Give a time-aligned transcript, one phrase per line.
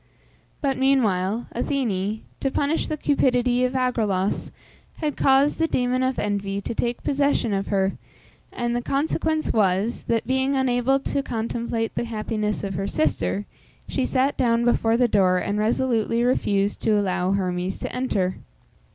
[0.61, 4.49] But meanwhile Athene, to punish the cupidity of Agraulos,
[4.97, 7.99] had caused the demon of envy to take possession of her,
[8.51, 13.45] and the consequence was, that, being unable to contemplate the happiness of her sister,
[13.87, 18.37] she sat down before the door, and resolutely refused to allow Hermes to enter.